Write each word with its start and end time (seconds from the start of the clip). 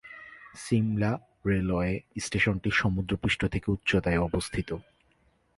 Shimla 0.55 1.11
railway 1.45 1.91
স্টেশনটি 2.19 2.69
সমুদ্রপৃষ্ঠ 2.71 3.41
থেকে 3.45 3.67
উচ্চতায় 3.71 4.19
অবস্থিত। 4.19 4.69